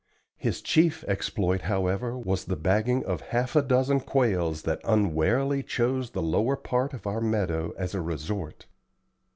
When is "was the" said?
2.17-2.55